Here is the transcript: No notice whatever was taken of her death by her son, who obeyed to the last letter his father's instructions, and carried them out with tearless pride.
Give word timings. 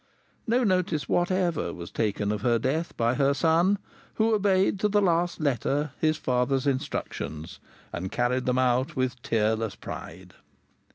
No 0.47 0.63
notice 0.63 1.07
whatever 1.07 1.71
was 1.75 1.91
taken 1.91 2.31
of 2.31 2.41
her 2.41 2.57
death 2.57 2.97
by 2.97 3.13
her 3.13 3.35
son, 3.35 3.77
who 4.15 4.33
obeyed 4.33 4.79
to 4.79 4.87
the 4.87 4.99
last 4.99 5.39
letter 5.39 5.91
his 5.99 6.17
father's 6.17 6.65
instructions, 6.65 7.59
and 7.93 8.11
carried 8.11 8.47
them 8.47 8.57
out 8.57 8.95
with 8.95 9.21
tearless 9.21 9.75
pride. 9.75 10.33